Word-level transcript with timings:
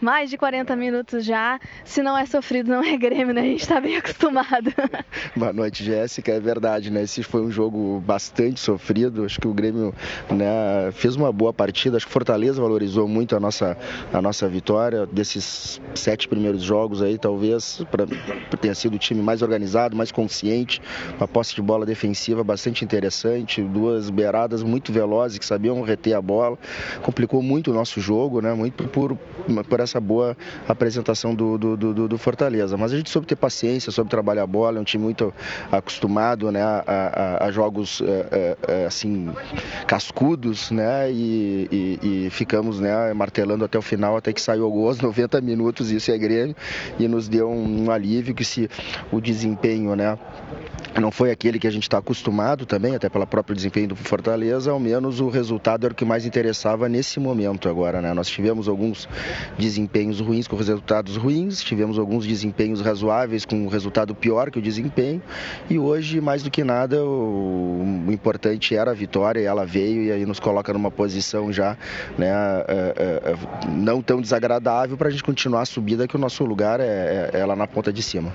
mais 0.00 0.30
de 0.30 0.36
40 0.36 0.74
minutos 0.76 1.24
já. 1.24 1.58
Se 1.84 2.02
não 2.02 2.16
é 2.16 2.26
sofrido, 2.26 2.70
não 2.70 2.82
é 2.82 2.96
Grêmio, 2.96 3.34
né? 3.34 3.40
A 3.40 3.44
gente 3.44 3.62
está 3.62 3.80
bem 3.80 3.96
acostumado. 3.98 4.72
Boa 5.34 5.52
noite, 5.52 5.84
Jéssica. 5.84 6.32
É 6.32 6.40
verdade, 6.40 6.90
né? 6.90 7.02
Esse 7.02 7.22
foi 7.22 7.42
um 7.42 7.50
jogo 7.50 8.02
bastante 8.06 8.60
sofrido. 8.60 9.24
Acho 9.24 9.40
que 9.40 9.48
o 9.48 9.54
Grêmio 9.54 9.94
né, 10.30 10.90
fez 10.92 11.16
uma 11.16 11.32
boa 11.32 11.52
partida. 11.52 11.96
Acho 11.96 12.06
que 12.06 12.12
Fortaleza 12.12 12.60
valorizou 12.60 13.08
muito 13.08 13.36
a 13.36 13.40
nossa, 13.40 13.76
a 14.12 14.20
nossa 14.20 14.48
vitória. 14.48 15.06
Desses 15.06 15.80
sete 15.94 16.28
primeiros 16.28 16.62
jogos 16.62 17.02
aí, 17.02 17.18
talvez 17.18 17.82
pra, 17.90 18.06
tenha 18.60 18.74
sido 18.74 18.94
o 18.94 18.98
time 18.98 19.22
mais 19.22 19.42
organizado, 19.42 19.96
mais 19.96 20.12
consciente, 20.12 20.80
uma 21.16 21.28
posse 21.28 21.54
de 21.54 21.62
bola 21.62 21.86
defensiva 21.86 22.42
bastante 22.42 22.84
interessante, 22.84 23.62
duas 23.62 24.10
beiradas 24.10 24.62
muito 24.62 24.92
velozes 24.92 25.38
que 25.38 25.44
sabiam 25.44 25.80
reter 25.82 26.14
a 26.14 26.22
bola. 26.22 26.58
Complicou 27.02 27.42
muito 27.42 27.70
o 27.70 27.74
nosso 27.74 28.00
jogo, 28.00 28.40
né? 28.40 28.52
Muito 28.54 28.84
por, 28.88 29.16
por 29.68 29.80
essa 29.86 30.00
boa 30.00 30.36
apresentação 30.68 31.34
do, 31.34 31.56
do, 31.56 31.76
do, 31.76 32.08
do 32.08 32.18
Fortaleza. 32.18 32.76
Mas 32.76 32.92
a 32.92 32.96
gente 32.96 33.10
soube 33.10 33.26
ter 33.26 33.36
paciência, 33.36 33.90
soube 33.90 34.10
trabalhar 34.10 34.42
a 34.42 34.46
bola, 34.46 34.78
é 34.78 34.80
um 34.80 34.84
time 34.84 35.04
muito 35.04 35.32
acostumado 35.72 36.52
né, 36.52 36.62
a, 36.62 36.82
a, 36.86 37.46
a 37.46 37.50
jogos 37.50 38.02
é, 38.02 38.56
é, 38.68 38.86
assim 38.86 39.30
cascudos, 39.86 40.70
né? 40.70 41.10
E, 41.10 41.68
e, 41.70 42.26
e, 42.26 42.30
ficamos 42.30 42.80
né, 42.80 43.12
martelando 43.14 43.64
até 43.64 43.78
o 43.78 43.82
final, 43.82 44.16
até 44.16 44.32
que 44.32 44.40
saiu 44.40 44.66
o 44.66 44.70
gol 44.70 44.88
aos 44.88 45.00
90 45.02 45.40
minutos, 45.40 45.90
isso 45.90 46.10
é 46.10 46.18
Grêmio, 46.18 46.54
e 46.98 47.08
nos 47.08 47.28
deu 47.28 47.48
um, 47.48 47.84
um 47.84 47.90
alívio 47.90 48.34
que 48.34 48.44
se 48.44 48.68
o 49.10 49.20
desempenho, 49.20 49.94
né? 49.94 50.18
não 51.00 51.10
foi 51.10 51.30
aquele 51.30 51.58
que 51.58 51.66
a 51.66 51.70
gente 51.70 51.82
está 51.82 51.98
acostumado 51.98 52.64
também, 52.64 52.94
até 52.94 53.08
pelo 53.08 53.26
próprio 53.26 53.54
desempenho 53.54 53.88
do 53.88 53.96
Fortaleza, 53.96 54.70
ao 54.70 54.80
menos 54.80 55.20
o 55.20 55.28
resultado 55.28 55.84
era 55.84 55.92
o 55.92 55.96
que 55.96 56.04
mais 56.04 56.24
interessava 56.24 56.88
nesse 56.88 57.20
momento 57.20 57.68
agora, 57.68 58.00
né? 58.00 58.14
Nós 58.14 58.28
tivemos 58.28 58.68
alguns 58.68 59.08
desempenhos 59.58 59.75
ruins 60.20 60.48
com 60.48 60.56
resultados 60.56 61.16
ruins, 61.16 61.62
tivemos 61.62 61.98
alguns 61.98 62.26
desempenhos 62.26 62.80
razoáveis 62.80 63.44
com 63.44 63.56
um 63.56 63.68
resultado 63.68 64.14
pior 64.14 64.50
que 64.50 64.58
o 64.58 64.62
desempenho, 64.62 65.22
e 65.68 65.78
hoje, 65.78 66.20
mais 66.20 66.42
do 66.42 66.50
que 66.50 66.64
nada, 66.64 67.04
o, 67.04 68.04
o 68.06 68.12
importante 68.12 68.74
era 68.74 68.90
a 68.90 68.94
vitória, 68.94 69.40
e 69.40 69.44
ela 69.44 69.64
veio 69.64 70.02
e 70.02 70.12
aí 70.12 70.24
nos 70.24 70.40
coloca 70.40 70.72
numa 70.72 70.90
posição 70.90 71.52
já 71.52 71.76
né, 72.16 72.28
é, 72.68 72.94
é, 72.96 73.32
é 73.32 73.36
não 73.68 74.00
tão 74.00 74.20
desagradável 74.20 74.96
para 74.96 75.08
a 75.08 75.10
gente 75.10 75.22
continuar 75.22 75.62
a 75.62 75.66
subida, 75.66 76.06
que 76.06 76.16
o 76.16 76.18
nosso 76.18 76.44
lugar 76.44 76.80
é, 76.80 77.30
é, 77.32 77.40
é 77.40 77.46
lá 77.46 77.56
na 77.56 77.66
ponta 77.66 77.92
de 77.92 78.02
cima. 78.02 78.32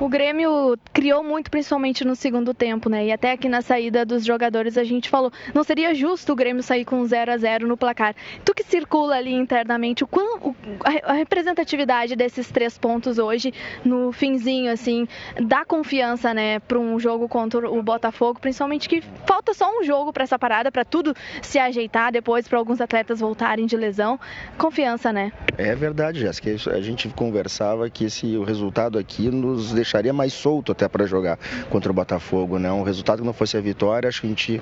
O 0.00 0.08
Grêmio 0.08 0.76
criou 0.92 1.22
muito, 1.22 1.50
principalmente 1.50 2.04
no 2.04 2.16
segundo 2.16 2.52
tempo, 2.52 2.88
né? 2.88 3.06
E 3.06 3.12
até 3.12 3.32
aqui 3.32 3.48
na 3.48 3.62
saída 3.62 4.04
dos 4.04 4.24
jogadores 4.24 4.76
a 4.76 4.84
gente 4.84 5.08
falou, 5.08 5.32
não 5.54 5.62
seria 5.62 5.94
justo 5.94 6.32
o 6.32 6.36
Grêmio 6.36 6.62
sair 6.62 6.84
com 6.84 7.04
0 7.04 7.32
a 7.32 7.36
0 7.36 7.68
no 7.68 7.76
placar. 7.76 8.14
Tu 8.44 8.54
que 8.54 8.64
circula 8.64 9.16
ali 9.16 9.32
internamente, 9.32 10.04
o 10.04 10.06
quão, 10.06 10.54
a 10.84 11.12
representatividade 11.12 12.16
desses 12.16 12.50
três 12.50 12.76
pontos 12.78 13.18
hoje 13.18 13.52
no 13.84 14.12
finzinho, 14.12 14.72
assim, 14.72 15.06
dá 15.40 15.64
confiança, 15.64 16.34
né, 16.34 16.58
para 16.60 16.78
um 16.78 16.98
jogo 16.98 17.28
contra 17.28 17.70
o 17.70 17.82
Botafogo, 17.82 18.40
principalmente 18.40 18.88
que 18.88 19.02
falta 19.26 19.54
só 19.54 19.68
um 19.78 19.84
jogo 19.84 20.12
para 20.12 20.24
essa 20.24 20.38
parada, 20.38 20.70
para 20.70 20.84
tudo 20.84 21.14
se 21.40 21.58
ajeitar 21.58 22.12
depois, 22.12 22.48
para 22.48 22.58
alguns 22.58 22.80
atletas 22.80 23.20
voltarem 23.20 23.66
de 23.66 23.76
lesão. 23.76 24.18
Confiança, 24.58 25.12
né? 25.12 25.32
É 25.56 25.74
verdade, 25.74 26.20
Jéssica. 26.20 26.50
A 26.72 26.80
gente 26.80 27.08
conversava 27.08 27.88
que 27.88 28.04
esse, 28.04 28.36
o 28.36 28.44
resultado 28.44 28.98
aqui 28.98 29.30
nos 29.30 29.72
deixaria 29.72 30.12
mais 30.12 30.32
solto 30.32 30.72
até 30.72 30.88
para 30.88 31.06
jogar 31.06 31.38
contra 31.70 31.90
o 31.90 31.94
Botafogo, 31.94 32.58
né? 32.58 32.72
Um 32.72 32.82
resultado 32.82 33.20
que 33.20 33.26
não 33.26 33.32
fosse 33.32 33.56
a 33.56 33.60
vitória, 33.60 34.08
acho 34.08 34.20
que 34.20 34.26
a 34.26 34.30
gente 34.30 34.60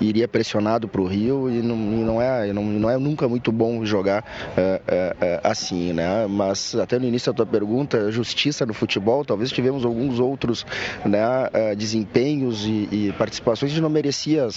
iria 0.00 0.28
pressionado 0.28 0.88
para 0.88 1.00
o 1.00 1.06
Rio 1.06 1.50
e 1.50 1.62
não, 1.62 1.76
e 1.76 2.04
não, 2.04 2.22
é, 2.22 2.52
não, 2.52 2.64
não 2.64 2.90
é 2.90 2.98
nunca 2.98 3.28
muito 3.28 3.50
bom 3.52 3.84
jogar 3.84 4.24
é, 4.56 4.80
é, 4.86 5.16
é, 5.20 5.40
assim, 5.46 5.92
né? 5.92 6.26
Mas 6.26 6.74
até 6.74 6.98
no 6.98 7.06
início 7.06 7.32
da 7.32 7.36
tua 7.36 7.46
pergunta, 7.46 8.10
justiça 8.10 8.66
no 8.66 8.74
futebol, 8.74 9.24
talvez 9.24 9.50
tivemos 9.50 9.84
alguns 9.84 10.18
outros 10.18 10.66
né, 11.04 11.18
é, 11.52 11.74
desempenhos 11.74 12.64
e, 12.64 12.88
e 12.90 13.14
participações 13.16 13.72
que 13.72 13.80
não 13.80 13.88
merecia 13.88 14.48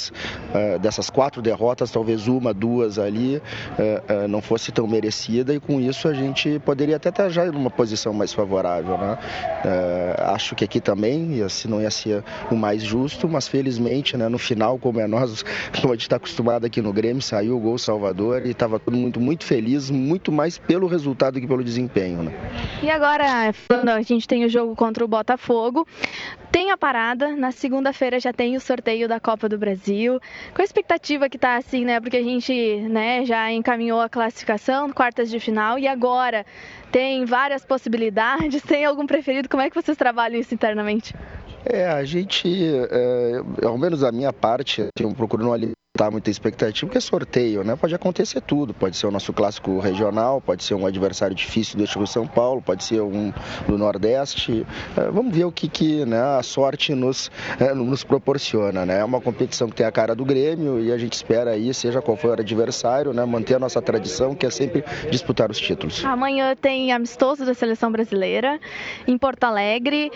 é, 0.54 0.80
dessas 0.80 1.10
quatro 1.10 1.42
derrotas, 1.42 1.92
talvez 1.92 2.28
uma, 2.28 2.54
duas 2.54 2.98
ali 2.98 3.42
não 4.28 4.42
fosse 4.42 4.72
tão 4.72 4.88
merecida 4.88 5.54
e 5.54 5.60
com 5.60 5.80
isso 5.80 6.08
a 6.08 6.14
gente 6.14 6.60
poderia 6.60 6.96
até 6.96 7.10
estar 7.10 7.30
já 7.30 7.46
em 7.46 7.50
uma 7.50 7.70
posição 7.70 8.14
mais 8.14 8.34
favorável, 8.34 8.98
né? 8.98 9.18
acho 10.18 10.56
que 10.56 10.64
aqui 10.64 10.80
também, 10.80 11.48
se 11.50 11.68
não 11.68 11.82
ia 11.82 11.92
ser 11.92 12.24
o 12.52 12.56
mais 12.56 12.84
justo, 12.84 13.28
mas 13.28 13.48
felizmente, 13.48 14.18
né, 14.18 14.28
no 14.28 14.38
final, 14.38 14.78
como 14.78 15.00
é 15.00 15.08
nós, 15.08 15.44
como 15.80 15.94
a 15.94 15.96
gente 15.96 16.04
está 16.04 16.16
acostumado 16.16 16.66
aqui 16.66 16.82
no 16.82 16.92
Grêmio, 16.92 17.22
saiu 17.22 17.58
o 17.58 17.60
gol 17.60 17.78
Salvador 17.78 18.46
e 18.46 18.52
estava 18.52 18.80
todo 18.80 18.96
mundo 18.96 19.20
muito 19.20 19.44
feliz, 19.44 19.90
muito 19.90 20.32
mais 20.32 20.58
pelo 20.58 20.79
resultado 20.88 21.40
que 21.40 21.48
pelo 21.48 21.64
desempenho. 21.64 22.24
Né? 22.24 22.32
E 22.82 22.90
agora, 22.90 23.52
a 23.96 24.02
gente 24.02 24.28
tem 24.28 24.46
o 24.46 24.50
jogo 24.50 24.76
contra 24.76 25.04
o 25.04 25.08
Botafogo, 25.08 25.88
tem 26.52 26.72
a 26.72 26.78
parada, 26.78 27.36
na 27.36 27.52
segunda-feira 27.52 28.20
já 28.20 28.34
tem 28.34 28.56
o 28.56 28.60
sorteio 28.60 29.08
da 29.08 29.20
Copa 29.20 29.48
do 29.48 29.58
Brasil. 29.58 30.20
Com 30.56 30.62
a 30.62 30.66
expectativa 30.66 31.30
que 31.30 31.38
tá 31.38 31.58
assim, 31.58 31.86
né? 31.86 32.00
Porque 32.00 32.18
a 32.18 32.24
gente 32.24 32.54
né, 32.90 33.24
já 33.26 33.52
encaminhou 33.52 34.02
a 34.02 34.10
classificação, 34.10 34.90
quartas 34.92 35.30
de 35.30 35.40
final, 35.40 35.78
e 35.78 35.88
agora 35.88 36.46
tem 36.92 37.26
várias 37.26 37.66
possibilidades. 37.66 38.62
Tem 38.70 38.86
algum 38.86 39.06
preferido? 39.06 39.50
Como 39.50 39.64
é 39.64 39.70
que 39.70 39.76
vocês 39.76 39.98
trabalham 39.98 40.40
isso 40.40 40.54
internamente? 40.54 41.14
É, 41.66 41.88
a 41.88 42.04
gente, 42.04 42.48
é, 42.90 43.42
ao 43.66 43.78
menos 43.78 44.04
a 44.04 44.12
minha 44.12 44.32
parte, 44.32 44.88
eu 45.00 45.12
procuro 45.12 45.44
não 45.44 45.54
alimentar 45.54 45.79
muita 46.10 46.30
expectativa, 46.30 46.88
porque 46.88 46.98
é 46.98 47.02
sorteio, 47.02 47.64
né? 47.64 47.76
Pode 47.76 47.94
acontecer 47.94 48.42
tudo, 48.42 48.74
pode 48.74 48.96
ser 48.96 49.08
o 49.08 49.12
nosso 49.12 49.34
clássico 49.34 49.80
regional, 49.80 50.40
pode 50.40 50.64
ser 50.64 50.76
um 50.76 50.86
adversário 50.86 51.36
difícil 51.36 51.78
do 51.78 51.84
Eixo 51.84 52.06
São 52.08 52.26
Paulo, 52.26 52.62
pode 52.62 52.84
ser 52.84 53.02
um 53.02 53.34
do 53.68 53.78
Nordeste. 53.78 54.66
É, 54.96 55.10
vamos 55.12 55.36
ver 55.36 55.46
o 55.46 55.52
que, 55.52 55.68
que 55.68 56.06
né, 56.06 56.22
a 56.22 56.44
sorte 56.44 56.94
nos, 56.96 57.30
é, 57.60 57.74
nos 57.74 58.04
proporciona, 58.04 58.86
né? 58.86 59.00
É 59.00 59.04
uma 59.04 59.20
competição 59.20 59.68
que 59.68 59.76
tem 59.76 59.86
a 59.86 59.92
cara 59.92 60.16
do 60.16 60.24
Grêmio 60.24 60.80
e 60.80 60.92
a 60.92 60.98
gente 60.98 61.14
espera 61.14 61.52
aí, 61.52 61.74
seja 61.74 62.02
qual 62.02 62.16
for 62.16 62.38
o 62.38 62.42
adversário, 62.42 63.14
né, 63.14 63.26
manter 63.26 63.56
a 63.56 63.60
nossa 63.60 63.82
tradição, 63.82 64.34
que 64.36 64.46
é 64.46 64.50
sempre 64.50 64.84
disputar 65.12 65.52
os 65.52 65.60
títulos. 65.60 66.06
Amanhã 66.06 66.56
tem 66.56 66.92
amistoso 66.92 67.46
da 67.46 67.54
seleção 67.54 67.92
brasileira 67.92 68.60
em 69.08 69.18
Porto 69.18 69.44
Alegre. 69.44 70.12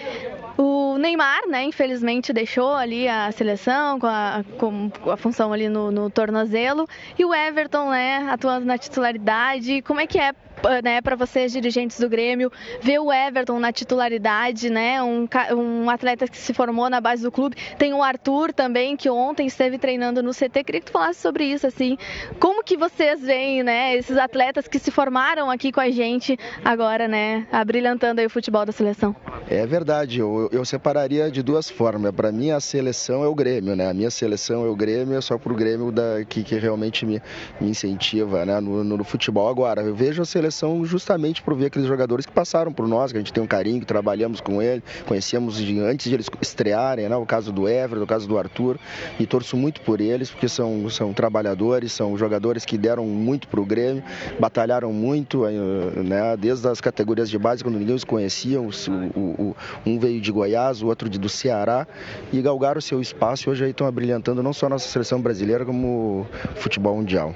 O 0.93 0.97
Neymar, 0.99 1.47
né, 1.47 1.63
infelizmente 1.63 2.31
deixou 2.31 2.71
ali 2.75 3.07
a 3.07 3.31
seleção 3.31 3.99
com 3.99 4.05
a, 4.05 4.45
com 4.59 4.91
a 5.09 5.17
função 5.17 5.51
ali 5.51 5.67
no, 5.67 5.89
no 5.89 6.07
tornozelo. 6.07 6.87
E 7.17 7.25
o 7.25 7.33
Everton, 7.33 7.89
né, 7.89 8.27
atuando 8.29 8.63
na 8.63 8.77
titularidade. 8.77 9.81
Como 9.81 9.99
é 9.99 10.05
que 10.05 10.19
é 10.19 10.35
né, 10.83 11.01
para 11.01 11.15
vocês, 11.15 11.51
dirigentes 11.51 11.99
do 11.99 12.07
Grêmio, 12.07 12.51
ver 12.79 12.99
o 12.99 13.11
Everton 13.11 13.59
na 13.59 13.71
titularidade, 13.71 14.69
né, 14.69 15.01
um, 15.01 15.27
um, 15.57 15.89
atleta 15.89 16.27
que 16.27 16.37
se 16.37 16.53
formou 16.53 16.89
na 16.91 17.01
base 17.01 17.23
do 17.23 17.31
clube. 17.31 17.57
Tem 17.77 17.91
o 17.91 18.03
Arthur 18.03 18.53
também, 18.53 18.95
que 18.95 19.09
ontem 19.09 19.47
esteve 19.47 19.79
treinando 19.79 20.21
no 20.21 20.31
CT. 20.31 20.63
Queria 20.63 20.79
que 20.79 20.85
tu 20.85 20.91
falasse 20.91 21.19
sobre 21.19 21.45
isso, 21.45 21.65
assim, 21.65 21.97
como 22.39 22.63
que 22.63 22.77
vocês 22.77 23.19
veem, 23.19 23.63
né, 23.63 23.95
esses 23.95 24.15
atletas 24.15 24.67
que 24.67 24.77
se 24.77 24.91
formaram 24.91 25.49
aqui 25.49 25.71
com 25.71 25.81
a 25.81 25.89
gente 25.89 26.37
agora, 26.63 27.07
né, 27.07 27.47
abrilhantando 27.51 28.21
o 28.21 28.29
futebol 28.29 28.63
da 28.63 28.71
seleção. 28.71 29.15
É 29.49 29.65
verdade, 29.65 30.19
eu, 30.19 30.49
eu 30.53 30.63
separaria 30.63 31.29
de 31.29 31.43
duas 31.43 31.69
formas. 31.69 32.11
Para 32.13 32.31
mim, 32.31 32.51
a 32.51 32.61
seleção 32.61 33.23
é 33.23 33.27
o 33.27 33.35
Grêmio, 33.35 33.75
né, 33.75 33.89
a 33.89 33.93
minha 33.93 34.09
seleção 34.09 34.65
é 34.65 34.69
o 34.69 34.75
Grêmio, 34.75 35.17
é 35.17 35.21
só 35.21 35.37
pro 35.37 35.53
Grêmio 35.53 35.91
da, 35.91 36.23
que, 36.27 36.43
que 36.43 36.55
realmente 36.55 37.05
me, 37.05 37.21
me 37.59 37.69
incentiva, 37.69 38.45
né, 38.45 38.59
no, 38.61 38.83
no, 38.83 38.97
no 38.97 39.03
futebol. 39.03 39.49
Agora, 39.49 39.81
eu 39.81 39.93
vejo 39.93 40.21
a 40.21 40.25
seleção 40.25 40.85
justamente 40.85 41.41
por 41.41 41.55
ver 41.55 41.65
aqueles 41.65 41.87
jogadores 41.87 42.25
que 42.25 42.31
passaram 42.31 42.71
por 42.71 42.87
nós, 42.87 43.11
que 43.11 43.17
a 43.17 43.21
gente 43.21 43.33
tem 43.33 43.43
um 43.43 43.47
carinho, 43.47 43.81
que 43.81 43.85
trabalhamos 43.85 44.39
com 44.39 44.61
ele, 44.61 44.81
conhecemos 45.05 45.57
de, 45.57 45.79
antes 45.79 46.09
de 46.09 46.15
eles 46.15 46.29
estrearem, 46.41 47.09
né? 47.09 47.15
o 47.15 47.25
caso 47.25 47.51
do 47.51 47.67
Everton, 47.67 48.03
o 48.03 48.07
caso 48.07 48.27
do 48.27 48.37
Arthur, 48.37 48.79
e 49.19 49.25
torço 49.25 49.57
muito 49.57 49.81
por 49.81 49.99
eles, 49.99 50.31
porque 50.31 50.47
são, 50.47 50.89
são 50.89 51.11
trabalhadores, 51.11 51.91
são 51.91 52.17
jogadores 52.17 52.63
que 52.63 52.77
deram 52.77 53.05
muito 53.05 53.47
para 53.49 53.59
o 53.59 53.65
Grêmio, 53.65 54.03
batalharam 54.39 54.93
muito, 54.93 55.45
né? 55.45 56.37
desde 56.37 56.65
as 56.67 56.79
categorias 56.79 57.29
de 57.29 57.37
base, 57.37 57.61
quando 57.61 57.77
ninguém 57.77 57.95
os 57.95 58.05
conhecia, 58.05 58.61
o, 58.61 58.69
o, 59.15 59.42
um 59.85 59.99
veio 59.99 60.21
de 60.21 60.31
Goiás, 60.31 60.81
o 60.81 60.87
outro 60.87 61.09
de, 61.09 61.19
do 61.19 61.29
Ceará, 61.29 61.87
e 62.31 62.41
galgaram 62.41 62.79
o 62.79 62.81
seu 62.81 63.01
espaço 63.01 63.47
e 63.47 63.51
hoje 63.51 63.69
estão 63.69 63.85
abrilhantando 63.85 64.41
não 64.41 64.53
só 64.53 64.67
a 64.67 64.69
nossa 64.69 64.87
seleção 64.87 65.21
brasileira, 65.21 65.65
como 65.65 65.87
o 66.21 66.55
futebol 66.55 66.95
mundial. 66.95 67.33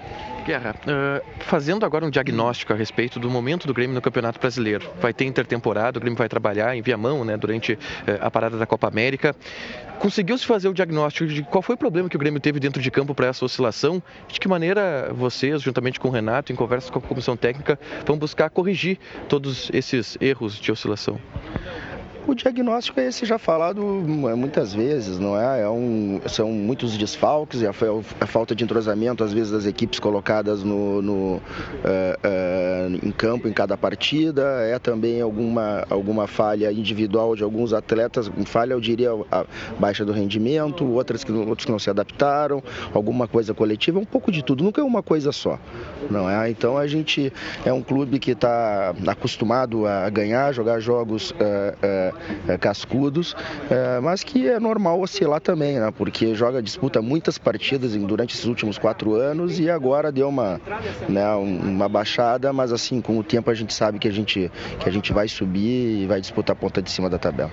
Guerra, 0.48 0.76
uh, 0.84 1.26
fazendo 1.42 1.86
agora 1.86 2.06
um 2.06 2.10
diagnóstico 2.10 2.72
a 2.72 2.76
respeito 2.76 3.20
do 3.20 3.30
momento 3.30 3.68
do 3.68 3.74
Grêmio 3.74 3.94
no 3.94 4.02
Campeonato 4.02 4.40
Brasileiro. 4.40 4.90
Vai 5.02 5.14
ter 5.14 5.26
intertemporada, 5.26 5.98
o 5.98 6.00
Grêmio 6.00 6.18
vai 6.18 6.30
trabalhar 6.30 6.74
em 6.74 6.82
Viamão 6.82 7.26
né, 7.26 7.36
durante 7.36 7.74
uh, 7.74 7.78
a 8.22 8.32
parada 8.32 8.58
da 8.58 8.66
Copa 8.66 8.88
América. 8.88 9.36
Conseguiu-se 10.00 10.46
fazer 10.46 10.70
o 10.70 10.74
diagnóstico 10.74 11.28
de 11.28 11.44
qual 11.44 11.62
foi 11.62 11.76
o 11.76 11.78
problema 11.78 12.08
que 12.08 12.16
o 12.16 12.20
Grêmio 12.20 12.40
teve 12.40 12.62
dentro 12.62 12.82
de 12.82 12.90
campo 12.90 13.14
para 13.14 13.28
essa 13.28 13.44
oscilação? 13.44 14.02
De 14.30 14.40
que 14.40 14.48
maneira 14.48 15.12
vocês, 15.14 15.62
juntamente 15.62 16.00
com 16.00 16.08
o 16.08 16.12
Renato, 16.12 16.54
em 16.54 16.56
conversa 16.56 16.90
com 16.90 17.00
a 17.00 17.02
comissão 17.02 17.36
técnica, 17.36 17.78
vão 18.06 18.18
buscar 18.18 18.50
corrigir 18.50 18.98
todos 19.28 19.70
esses 19.74 20.18
erros 20.22 20.58
de 20.58 20.72
oscilação? 20.72 21.20
O 22.28 22.36
diagnóstico 22.36 23.00
é 23.00 23.08
esse 23.08 23.26
já 23.26 23.38
falado 23.38 23.82
muitas 23.82 24.74
vezes, 24.74 25.18
não 25.18 25.40
é? 25.40 25.62
é 25.62 25.70
um, 25.70 26.20
são 26.28 26.52
muitos 26.52 26.98
desfalques, 26.98 27.64
a, 27.64 27.70
a, 27.70 28.28
falta 28.28 28.54
de 28.54 28.64
entrosamento, 28.64 29.24
às 29.24 29.32
vezes, 29.32 29.52
das 29.52 29.66
equipes 29.66 30.00
colocadas 30.00 30.64
no, 30.64 31.02
no 31.02 31.42
em 33.02 33.12
campo 33.12 33.48
em 33.48 33.54
cada 33.54 33.78
partida, 33.78 34.44
é 34.64 34.78
também 34.78 35.22
alguma, 35.22 35.86
alguma 35.90 36.28
falha 36.28 36.72
individual 36.72 37.36
de 37.36 37.44
alguns 37.44 37.74
atletas, 37.74 38.30
falha, 38.46 38.74
eu 38.74 38.82
diria, 38.82 39.12
a 39.32 39.46
baixa 39.80 40.04
do 40.04 40.12
rendimento, 40.12 40.86
outras 40.86 41.24
que, 41.24 41.32
outros 41.32 41.66
que 41.66 41.72
não 41.72 41.80
se 41.80 41.90
adaptaram, 41.90 42.62
alguma 42.94 43.28
coisa 43.28 43.54
coletiva, 43.54 44.00
um 44.00 44.06
pouco 44.06 44.32
de 44.32 44.44
tudo, 44.44 44.64
nunca 44.64 44.82
é 44.82 44.84
uma 44.84 45.02
coisa 45.02 45.32
só, 45.32 45.58
não 46.10 46.30
é? 46.30 46.50
Então 46.50 46.78
a 46.78 46.88
gente 46.88 47.32
é 47.66 47.72
um 47.72 47.82
clube 47.82 48.20
que 48.20 48.32
está 48.32 48.94
acostumado 49.08 49.86
a 49.86 50.10
ganhar, 50.10 50.52
jogar 50.54 50.80
jogos 50.80 51.34
cascudos, 52.60 53.34
uh, 53.34 54.02
mas 54.02 54.24
que 54.24 54.48
é 54.48 54.60
normal 54.60 55.00
oscilar 55.00 55.40
também, 55.42 55.80
né? 55.80 55.92
Porque 55.96 56.34
joga, 56.36 56.62
disputa 56.62 57.02
muitas 57.02 57.38
partidas 57.38 57.96
durante 57.96 58.34
esses 58.34 58.46
últimos 58.46 58.78
quatro 58.78 59.16
anos 59.16 59.60
e 59.60 59.70
agora 59.70 60.12
deu 60.12 60.30
uma, 60.30 60.60
né, 61.08 61.28
uma 61.36 61.88
baixada, 61.88 62.52
mas 62.52 62.72
assim, 62.72 63.02
com 63.02 63.18
o 63.18 63.24
tempo 63.24 63.50
a 63.50 63.54
gente 63.54 63.74
sabe 63.74 64.00
que 64.00 64.08
a 64.08 64.12
gente, 64.12 64.52
que 64.80 64.90
a 64.90 64.92
gente 64.92 65.14
vai 65.14 65.28
subir 65.28 66.04
e 66.04 66.06
vai 66.08 66.20
disputar 66.22 66.56
a 66.56 66.60
ponta 66.60 66.82
de 66.82 66.92
cima 66.92 67.10
da 67.10 67.18
tabela. 67.18 67.46